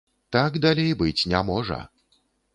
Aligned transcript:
Так 0.35 0.57
далей 0.63 0.89
быць 1.03 1.27
не 1.35 1.43
можа. 1.51 1.79